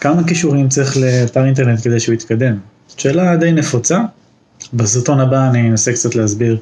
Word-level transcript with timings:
כמה 0.00 0.28
כישורים 0.28 0.68
צריך 0.68 0.96
לאתר 0.96 1.44
אינטרנט 1.44 1.80
כדי 1.84 2.00
שהוא 2.00 2.14
יתקדם? 2.14 2.58
שאלה 2.96 3.36
די 3.36 3.52
נפוצה. 3.52 4.00
בסרטון 4.74 5.20
הבא 5.20 5.50
אני 5.50 5.70
אנסה 5.70 5.92
קצת 5.92 6.14
להסביר 6.14 6.60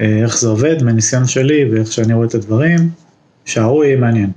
אה, 0.00 0.22
איך 0.22 0.38
זה 0.38 0.48
עובד 0.48 0.82
מניסיון 0.82 1.26
שלי 1.26 1.70
ואיך 1.70 1.92
שאני 1.92 2.14
רואה 2.14 2.26
את 2.26 2.34
הדברים. 2.34 2.90
שערו 3.44 3.84
יהיה 3.84 3.96
מעניין. 3.96 4.30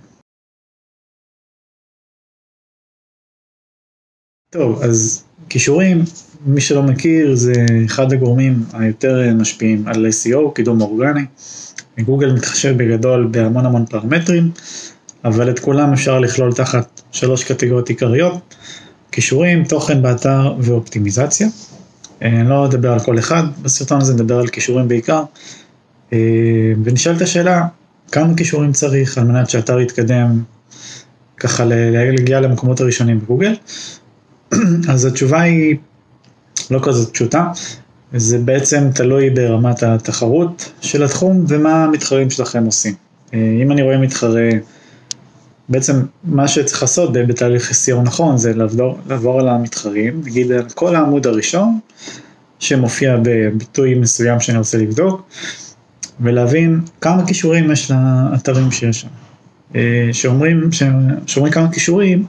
טוב, 4.50 4.82
אז 4.82 5.24
כישורים, 5.50 6.04
מי 6.46 6.62
שלא 6.62 6.84
מכיר, 6.84 7.36
זה 7.36 7.54
אחד 7.86 8.14
הגורמים 8.14 8.64
היותר 8.74 9.34
משפיעים 9.36 9.88
על 9.88 10.06
SEO, 10.06 10.54
קידום 10.56 10.82
אורגני. 10.82 11.26
גוגל 12.00 12.34
מתחשב 12.34 12.78
בגדול 12.78 13.28
בהמון 13.32 13.66
המון 13.66 13.86
פרמטרים, 13.86 14.52
אבל 15.26 15.50
את 15.50 15.60
כולם 15.60 15.94
אפשר 15.94 16.20
לכלול 16.20 16.54
תחת 16.54 16.93
שלוש 17.14 17.44
קטגוריות 17.44 17.90
עיקריות, 17.90 18.56
כישורים, 19.12 19.64
תוכן 19.64 20.02
באתר 20.02 20.56
ואופטימיזציה. 20.60 21.48
אה, 22.22 22.28
אני 22.28 22.50
לא 22.50 22.66
אדבר 22.66 22.92
על 22.92 23.00
כל 23.00 23.20
אחד, 23.20 23.44
בסרטון 23.62 24.02
הזה 24.02 24.14
נדבר 24.14 24.40
על 24.40 24.48
כישורים 24.48 24.88
בעיקר. 24.88 25.24
אה, 26.14 26.18
ונשאלת 26.84 27.22
השאלה, 27.22 27.68
כמה 28.12 28.36
כישורים 28.38 28.72
צריך 28.72 29.18
על 29.18 29.24
מנת 29.24 29.50
שהאתר 29.50 29.80
יתקדם 29.80 30.44
ככה 31.38 31.66
להגיע 31.66 32.40
למקומות 32.40 32.82
הראשונים 32.82 33.20
בגוגל? 33.20 33.56
אז 34.92 35.06
התשובה 35.06 35.42
היא 35.42 35.76
לא 36.72 36.80
כזאת 36.84 37.14
פשוטה, 37.14 37.52
זה 38.14 38.38
בעצם 38.38 38.90
תלוי 38.96 39.30
ברמת 39.30 39.84
התחרות 39.84 40.72
של 40.82 41.04
התחום 41.04 41.46
ומה 41.48 41.84
המתחרים 41.84 42.30
שלכם 42.30 42.66
עושים. 42.66 42.94
אה, 43.34 43.40
אם 43.64 43.72
אני 43.72 43.82
רואה 43.82 43.98
מתחרה, 43.98 44.50
בעצם 45.70 46.02
מה 46.24 46.48
שצריך 46.48 46.82
לעשות 46.82 47.14
בתהליך 47.14 47.72
SEO 47.72 47.96
נכון 48.04 48.38
זה 48.38 48.54
לעבור, 48.54 48.98
לעבור 49.08 49.40
על 49.40 49.48
המתחרים, 49.50 50.22
נגיד 50.26 50.52
על 50.52 50.70
כל 50.74 50.96
העמוד 50.96 51.28
הראשון 51.28 51.80
שמופיע 52.60 53.18
בביטוי 53.24 53.96
מסוים 53.96 54.40
שאני 54.40 54.58
רוצה 54.58 54.78
לבדוק, 54.78 55.30
ולהבין 56.20 56.82
כמה 57.02 57.28
כישורים 57.28 57.72
יש 57.72 57.92
לאתרים 57.92 58.72
שיש 58.72 59.02
שם. 59.02 59.08
אה, 59.76 60.10
שאומרים, 60.12 60.70
שאומרים 61.28 61.54
כמה 61.54 61.72
כישורים, 61.72 62.26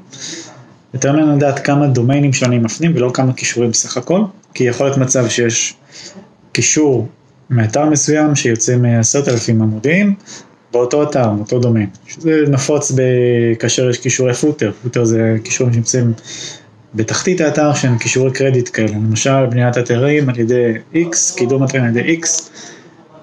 יותר 0.95 1.13
מעניין 1.13 1.37
לדעת 1.37 1.59
כמה 1.59 1.87
דומיינים 1.87 2.33
שונים 2.33 2.63
מפנים 2.63 2.93
ולא 2.95 3.11
כמה 3.15 3.33
כישורים 3.33 3.71
בסך 3.71 3.97
הכל, 3.97 4.21
כי 4.55 4.65
יכול 4.65 4.87
להיות 4.87 4.99
מצב 4.99 5.29
שיש 5.29 5.75
קישור 6.53 7.09
מאתר 7.51 7.85
מסוים 7.85 8.35
שיוצא 8.35 8.77
מעשרת 8.77 9.29
אלפים 9.29 9.63
עמודים 9.63 10.15
באותו 10.75 11.03
אתר, 11.03 11.31
מאותו 11.31 11.59
דומיין. 11.59 11.89
שזה 12.07 12.45
נפוץ 12.49 12.93
כאשר 13.59 13.91
יש 13.91 13.99
כישורי 13.99 14.35
פוטר, 14.35 14.73
פוטר 14.83 15.05
זה 15.05 15.37
כישורים 15.45 15.73
שנמצאים 15.73 16.13
בתחתית 16.95 17.41
האתר 17.41 17.75
שהם 17.75 17.99
כישורי 17.99 18.33
קרדיט 18.33 18.71
כאלה, 18.73 18.93
למשל 18.93 19.47
בניית 19.51 19.79
אתרים 19.79 20.29
על 20.29 20.39
ידי 20.39 20.73
X, 20.95 21.37
קידום 21.37 21.65
אתרים 21.65 21.85
על 21.85 21.97
ידי 21.97 22.21
X, 22.23 22.27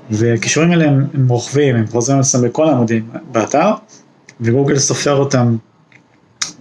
והכישורים 0.10 0.72
האלה 0.72 0.86
הם, 0.86 1.06
הם 1.14 1.28
רוכבים, 1.28 1.76
הם 1.76 1.88
חוזרים 1.88 2.18
לעצמם 2.18 2.42
בכל 2.42 2.70
העמודים 2.70 3.10
באתר, 3.32 3.72
וגוגל 4.42 4.80
סופר 4.80 5.16
אותם. 5.16 5.58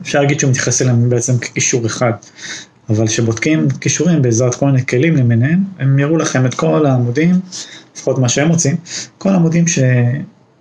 אפשר 0.03 0.21
להגיד 0.21 0.41
שהוא 0.41 0.51
מתייחס 0.51 0.83
אליהם 0.83 1.11
בעצם 1.11 1.39
כקישור 1.39 1.87
אחד, 1.87 2.13
אבל 2.91 3.07
כשבודקים 3.07 3.69
קישורים 3.71 4.23
בעזרת 4.23 4.55
כל 4.55 4.67
מיני 4.67 4.87
כלים 4.87 5.17
למיניהם, 5.17 5.65
הם 5.79 5.99
יראו 5.99 6.17
לכם 6.17 6.47
את 6.47 6.55
כל 6.55 6.87
העמודים, 6.87 7.35
לפחות 7.97 8.19
מה 8.19 8.29
שהם 8.29 8.49
רוצים, 8.49 8.77
כל 9.19 9.29
העמודים 9.29 9.67
ש... 9.67 9.79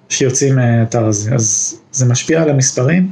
שיוצאים 0.10 0.56
מהאתר 0.56 1.06
הזה, 1.06 1.36
אז 1.36 1.76
זה 1.92 2.06
משפיע 2.06 2.42
על 2.42 2.50
המספרים 2.50 3.12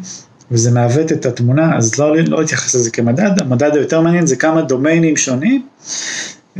וזה 0.51 0.71
מעוות 0.71 1.11
את 1.11 1.25
התמונה, 1.25 1.77
אז 1.77 1.99
לא, 1.99 2.17
לא 2.17 2.41
לזה 2.41 2.91
כמדד, 2.91 3.31
המדד 3.41 3.71
היותר 3.75 4.01
מעניין 4.01 4.27
זה 4.27 4.35
כמה 4.35 4.61
דומיינים 4.61 5.17
שונים 5.17 5.67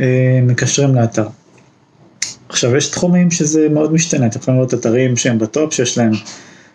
אה, 0.00 0.40
מקשרים 0.42 0.94
לאתר. 0.94 1.26
עכשיו 2.48 2.76
יש 2.76 2.88
תחומים 2.88 3.30
שזה 3.30 3.68
מאוד 3.68 3.92
משתנה, 3.92 4.26
אתם 4.26 4.38
יכולים 4.38 4.60
לראות 4.60 4.74
אתרים 4.74 5.16
שהם 5.16 5.38
בטופ, 5.38 5.74
שיש 5.74 5.98
להם 5.98 6.12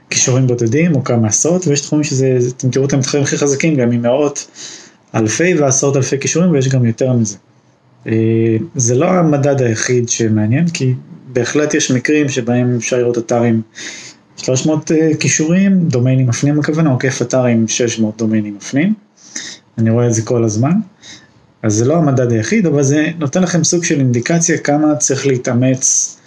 כישורים 0.09 0.47
בודדים 0.47 0.95
או 0.95 1.03
כמה 1.03 1.27
עשרות, 1.27 1.67
ויש 1.67 1.81
תחומים 1.81 2.03
שזה, 2.03 2.37
אתם 2.57 2.69
תראו 2.69 2.85
את 2.85 2.93
המתחרים 2.93 3.23
הכי 3.23 3.37
חזקים, 3.37 3.75
גם 3.75 3.91
עם 3.91 4.01
מאות 4.01 4.47
אלפי 5.15 5.55
ועשרות 5.55 5.97
אלפי 5.97 6.19
כישורים, 6.19 6.51
ויש 6.51 6.67
גם 6.67 6.85
יותר 6.85 7.13
מזה. 7.13 7.37
אה, 8.07 8.57
זה 8.75 8.95
לא 8.95 9.05
המדד 9.05 9.61
היחיד 9.61 10.09
שמעניין, 10.09 10.67
כי 10.67 10.93
בהחלט 11.33 11.73
יש 11.73 11.91
מקרים 11.91 12.29
שבהם 12.29 12.75
אפשר 12.75 12.97
לראות 12.97 13.17
אתר 13.17 13.41
עם 13.41 13.61
300 14.37 14.91
אה, 14.91 15.11
כישורים, 15.19 15.79
דומיינים 15.79 16.27
מפנים 16.27 16.59
הכוונה, 16.59 16.89
עוקף 16.89 17.21
אתר 17.21 17.43
עם 17.43 17.67
600 17.67 18.17
דומיינים 18.17 18.55
מפנים. 18.55 18.93
אני 19.77 19.89
רואה 19.89 20.07
את 20.07 20.13
זה 20.13 20.21
כל 20.21 20.43
הזמן. 20.43 20.73
אז 21.63 21.73
זה 21.73 21.85
לא 21.85 21.97
המדד 21.97 22.31
היחיד, 22.31 22.65
אבל 22.65 22.83
זה 22.83 23.07
נותן 23.19 23.43
לכם 23.43 23.63
סוג 23.63 23.83
של 23.83 23.99
אינדיקציה 23.99 24.57
כמה 24.57 24.95
צריך 24.95 25.27
להתאמץ 25.27 26.17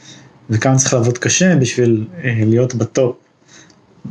וכמה 0.51 0.77
צריך 0.77 0.95
לעבוד 0.95 1.19
קשה 1.19 1.57
בשביל 1.57 2.05
אה, 2.25 2.35
להיות 2.45 2.75
בטופ 2.75 3.17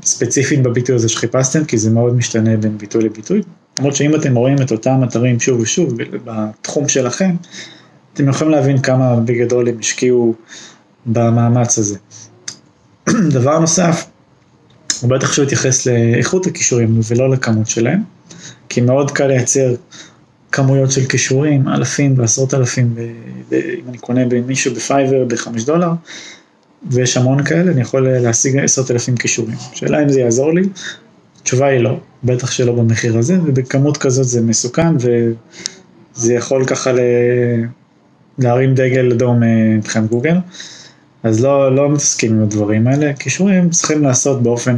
ספציפית 0.03 0.63
בביטוי 0.63 0.95
הזה 0.95 1.09
שחיפשתם, 1.09 1.65
כי 1.65 1.77
זה 1.77 1.89
מאוד 1.89 2.15
משתנה 2.15 2.57
בין 2.57 2.77
ביטוי 2.77 3.03
לביטוי. 3.03 3.41
למרות 3.79 3.95
שאם 3.95 4.15
אתם 4.15 4.35
רואים 4.35 4.61
את 4.61 4.71
אותם 4.71 5.03
אתרים 5.03 5.39
שוב 5.39 5.59
ושוב 5.59 5.93
בתחום 6.25 6.87
שלכם, 6.87 7.35
אתם 8.13 8.29
יכולים 8.29 8.51
להבין 8.53 8.81
כמה 8.81 9.15
בגדול 9.15 9.69
הם 9.69 9.75
השקיעו 9.79 10.35
במאמץ 11.05 11.77
הזה. 11.77 11.97
דבר 13.37 13.59
נוסף, 13.59 14.05
הוא 15.01 15.09
בטח 15.09 15.33
שהוא 15.33 15.45
יתייחס 15.45 15.85
לאיכות 15.85 16.47
הכישורים 16.47 16.99
ולא 17.07 17.29
לכמות 17.29 17.67
שלהם, 17.67 18.03
כי 18.69 18.81
מאוד 18.81 19.11
קל 19.11 19.27
לייצר 19.27 19.75
כמויות 20.51 20.91
של 20.91 21.05
כישורים, 21.05 21.67
אלפים 21.67 22.13
ועשרות 22.17 22.53
אלפים, 22.53 22.95
ב, 22.95 22.99
ב, 23.49 23.53
אם 23.53 23.89
אני 23.89 23.97
קונה 23.97 24.21
מישהו 24.47 24.75
בפייבר 24.75 25.25
בחמש 25.25 25.63
דולר, 25.63 25.91
ויש 26.91 27.17
המון 27.17 27.43
כאלה, 27.43 27.71
אני 27.71 27.81
יכול 27.81 28.09
להשיג 28.09 28.57
עשרת 28.57 28.91
אלפים 28.91 29.17
כישורים. 29.17 29.57
שאלה 29.73 30.03
אם 30.03 30.09
זה 30.09 30.19
יעזור 30.19 30.53
לי, 30.53 30.61
התשובה 31.41 31.67
היא 31.67 31.79
לא, 31.79 31.99
בטח 32.23 32.51
שלא 32.51 32.73
במחיר 32.73 33.17
הזה, 33.17 33.37
ובכמות 33.45 33.97
כזאת 33.97 34.27
זה 34.27 34.41
מסוכן, 34.41 34.95
וזה 34.97 36.33
יכול 36.33 36.65
ככה 36.65 36.91
ל... 36.91 36.99
להרים 38.39 38.73
דגל 38.73 39.11
אדום 39.11 39.43
אה, 39.43 39.47
מבחינת 39.77 40.09
גוגל, 40.09 40.35
אז 41.25 41.43
לא, 41.43 41.75
לא 41.75 41.89
מתעסקים 41.89 42.33
עם 42.33 42.43
הדברים 42.43 42.87
האלה, 42.87 43.13
כישורים 43.13 43.69
צריכים 43.69 44.03
לעשות 44.03 44.43
באופן 44.43 44.77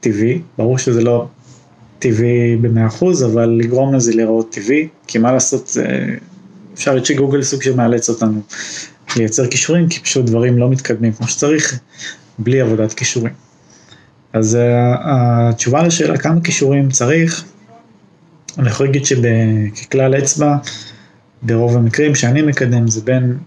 טבעי, 0.00 0.40
ברור 0.58 0.78
שזה 0.78 1.04
לא 1.04 1.26
טבעי 1.98 2.56
ב-100%, 2.56 3.04
אבל 3.26 3.48
לגרום 3.48 3.94
לזה 3.94 4.14
להיראות 4.14 4.52
טבעי, 4.52 4.88
כי 5.06 5.18
מה 5.18 5.32
לעשות. 5.32 5.76
אפשר 6.74 6.90
להגיד 6.90 7.06
שגוגל 7.06 7.42
סוג 7.42 7.62
שמאלץ 7.62 8.08
אותנו 8.08 8.40
לייצר 9.16 9.46
כישורים, 9.46 9.88
כי 9.88 10.00
פשוט 10.00 10.26
דברים 10.26 10.58
לא 10.58 10.70
מתקדמים 10.70 11.12
כמו 11.12 11.28
שצריך, 11.28 11.80
בלי 12.38 12.60
עבודת 12.60 12.92
כישורים. 12.92 13.32
אז 14.32 14.54
uh, 14.54 14.58
התשובה 15.04 15.82
לשאלה 15.82 16.18
כמה 16.18 16.40
כישורים 16.40 16.90
צריך, 16.90 17.44
אני 18.58 18.68
יכול 18.68 18.86
להגיד 18.86 19.04
שככלל 19.06 20.18
אצבע, 20.18 20.56
ברוב 21.42 21.76
המקרים 21.76 22.14
שאני 22.14 22.42
מקדם 22.42 22.88
זה 22.88 23.00
בין 23.00 23.38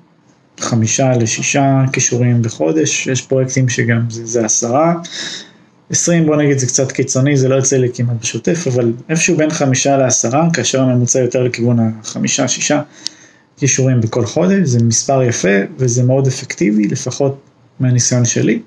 חמישה 0.59 1.11
לשישה 1.11 1.83
כישורים 1.93 2.41
בחודש, 2.41 3.07
יש 3.07 3.21
פרויקטים 3.21 3.69
שגם 3.69 4.01
זה, 4.09 4.25
זה 4.25 4.45
עשרה, 4.45 4.93
עשרים 5.89 6.25
בוא 6.25 6.35
נגיד 6.35 6.57
זה 6.57 6.67
קצת 6.67 6.91
קיצוני, 6.91 7.37
זה 7.37 7.47
לא 7.49 7.55
יוצא 7.55 7.77
לי 7.77 7.89
כמעט 7.93 8.15
בשוטף, 8.21 8.67
אבל 8.67 8.93
איפשהו 9.09 9.37
בין 9.37 9.49
חמישה 9.49 9.97
לעשרה, 9.97 10.47
כאשר 10.53 10.81
הממוצע 10.81 11.19
יותר 11.19 11.43
לכיוון 11.43 11.77
החמישה, 11.79 12.47
שישה, 12.47 12.81
כישורים 13.57 14.01
בכל 14.01 14.25
חודש, 14.25 14.67
זה 14.67 14.83
מספר 14.83 15.23
יפה 15.23 15.57
וזה 15.77 16.03
מאוד 16.03 16.27
אפקטיבי, 16.27 16.87
לפחות 16.87 17.41
מהניסיון 17.79 18.25
שלי. 18.25 18.59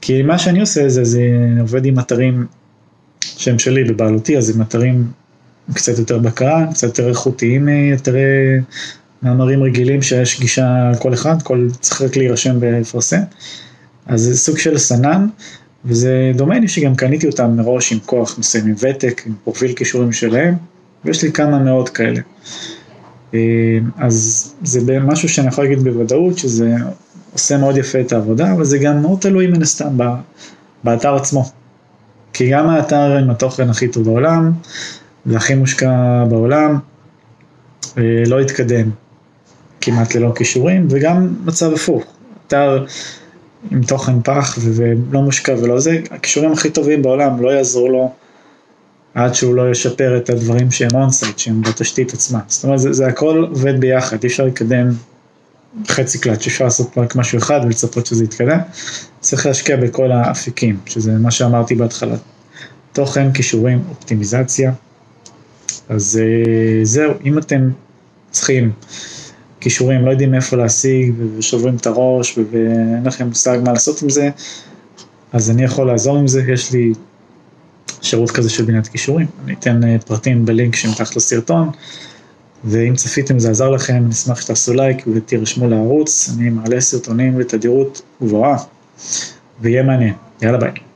כי 0.00 0.22
מה 0.22 0.38
שאני 0.38 0.60
עושה 0.60 0.88
זה, 0.88 1.04
זה 1.04 1.22
עובד 1.60 1.84
עם 1.84 1.98
אתרים 1.98 2.46
שהם 3.20 3.58
שלי 3.58 3.84
בבעלותי, 3.84 4.38
אז 4.38 4.56
עם 4.56 4.62
אתרים 4.62 5.04
קצת 5.74 5.98
יותר 5.98 6.18
בקרה, 6.18 6.66
קצת 6.72 6.86
יותר 6.86 7.08
איכותיים 7.08 7.64
מאתרי 7.66 8.58
מאמרים 9.22 9.62
רגילים 9.62 10.02
שיש 10.02 10.40
גישה 10.40 10.90
לכל 10.92 11.14
אחד, 11.14 11.42
כל 11.42 11.68
צריך 11.80 12.02
רק 12.02 12.16
להירשם 12.16 12.56
ולפרסם. 12.60 13.20
אז 14.06 14.20
זה 14.20 14.36
סוג 14.36 14.58
של 14.58 14.78
סנן, 14.78 15.26
וזה 15.84 16.32
דומיינים 16.34 16.68
שגם 16.68 16.94
קניתי 16.94 17.26
אותם 17.26 17.56
מראש 17.56 17.92
עם 17.92 17.98
כוח 18.06 18.38
מסוים, 18.38 18.66
עם 18.66 18.74
ותק, 18.80 19.22
עם 19.26 19.32
פרופיל 19.44 19.72
כישורים 19.72 20.12
שלהם, 20.12 20.54
ויש 21.04 21.22
לי 21.22 21.32
כמה 21.32 21.58
מאות 21.58 21.88
כאלה. 21.88 22.20
אה, 23.34 23.78
אז 23.98 24.48
זה 24.62 25.00
משהו 25.00 25.28
שאני 25.28 25.48
יכול 25.48 25.64
להגיד 25.64 25.78
בוודאות 25.78 26.38
שזה 26.38 26.74
עושה 27.32 27.58
מאוד 27.58 27.76
יפה 27.76 28.00
את 28.00 28.12
העבודה, 28.12 28.52
אבל 28.52 28.64
זה 28.64 28.78
גם 28.78 29.02
מאוד 29.02 29.18
תלוי 29.20 29.46
מן 29.46 29.62
הסתם 29.62 29.98
באתר 30.84 31.14
עצמו. 31.14 31.44
כי 32.32 32.50
גם 32.50 32.68
האתר 32.68 33.16
עם 33.16 33.30
התוכן 33.30 33.70
הכי 33.70 33.88
טוב 33.88 34.04
בעולם, 34.04 34.52
והכי 35.26 35.54
מושקע 35.54 36.24
בעולם, 36.28 36.78
אה, 37.98 38.02
לא 38.26 38.40
יתקדם 38.40 38.90
כמעט 39.90 40.14
ללא 40.14 40.32
כישורים, 40.34 40.86
וגם 40.90 41.34
מצב 41.44 41.72
הפוך, 41.72 42.02
אתר 42.46 42.84
עם 43.70 43.82
תוכן 43.82 44.22
פח 44.22 44.58
ולא 44.60 45.22
מושקע 45.22 45.54
ולא 45.62 45.80
זה, 45.80 45.98
הכישורים 46.10 46.52
הכי 46.52 46.70
טובים 46.70 47.02
בעולם 47.02 47.42
לא 47.42 47.50
יעזרו 47.50 47.88
לו 47.88 48.12
עד 49.14 49.34
שהוא 49.34 49.54
לא 49.54 49.70
ישפר 49.70 50.16
את 50.16 50.30
הדברים 50.30 50.70
שהם 50.70 50.90
אונסייט, 50.94 51.38
שהם 51.38 51.62
בתשתית 51.62 52.12
עצמה. 52.12 52.40
זאת 52.48 52.64
אומרת, 52.64 52.78
זה, 52.78 52.92
זה 52.92 53.06
הכל 53.06 53.46
עובד 53.50 53.80
ביחד, 53.80 54.16
אי 54.22 54.28
אפשר 54.28 54.44
לקדם 54.44 54.88
חצי 55.88 56.18
קלאץ', 56.18 56.40
אי 56.40 56.46
אפשר 56.46 56.64
לעשות 56.64 56.98
רק 56.98 57.16
משהו 57.16 57.38
אחד 57.38 57.60
ולצפות 57.64 58.06
שזה 58.06 58.24
יתקדם. 58.24 58.58
צריך 59.20 59.46
להשקיע 59.46 59.76
בכל 59.76 60.12
האפיקים, 60.12 60.78
שזה 60.86 61.12
מה 61.12 61.30
שאמרתי 61.30 61.74
בהתחלה. 61.74 62.16
תוכן, 62.92 63.32
קישורים, 63.32 63.82
אופטימיזציה. 63.88 64.72
אז 65.88 66.20
אה, 66.22 66.84
זהו, 66.84 67.12
אם 67.24 67.38
אתם 67.38 67.70
צריכים 68.30 68.72
קישורים, 69.68 70.06
לא 70.06 70.10
יודעים 70.10 70.34
איפה 70.34 70.56
להשיג 70.56 71.14
ושוברים 71.36 71.76
את 71.76 71.86
הראש 71.86 72.38
ואין 72.50 73.02
לכם 73.04 73.26
מושג 73.26 73.58
מה 73.64 73.72
לעשות 73.72 74.02
עם 74.02 74.10
זה, 74.10 74.30
אז 75.32 75.50
אני 75.50 75.64
יכול 75.64 75.86
לעזור 75.86 76.16
עם 76.16 76.26
זה, 76.26 76.42
יש 76.52 76.72
לי 76.72 76.92
שירות 78.02 78.30
כזה 78.30 78.50
של 78.50 78.64
בניית 78.64 78.86
כישורים, 78.86 79.26
אני 79.44 79.54
אתן 79.54 79.84
אה, 79.84 79.96
פרטים 80.06 80.44
בלינק 80.46 80.76
שמתחת 80.76 81.16
לסרטון, 81.16 81.70
ואם 82.64 82.94
צפיתם 82.94 83.38
זה 83.38 83.50
עזר 83.50 83.70
לכם, 83.70 84.04
נשמח 84.08 84.40
שתעשו 84.40 84.74
לייק 84.74 85.04
ותירשמו 85.14 85.68
לערוץ, 85.68 86.30
אני 86.36 86.50
מעלה 86.50 86.80
סרטונים 86.80 87.38
בתדירות 87.38 88.02
גבוהה, 88.22 88.56
ויהיה 89.60 89.82
מעניין, 89.82 90.14
יאללה 90.42 90.58
ביי. 90.58 90.87